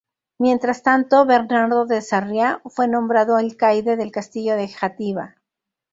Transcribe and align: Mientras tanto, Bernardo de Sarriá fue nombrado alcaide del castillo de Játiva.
Mientras 0.39 0.81
tanto, 0.81 1.27
Bernardo 1.27 1.85
de 1.85 2.01
Sarriá 2.01 2.59
fue 2.65 2.87
nombrado 2.87 3.37
alcaide 3.37 3.97
del 3.97 4.09
castillo 4.11 4.55
de 4.55 4.67
Játiva. 4.67 5.35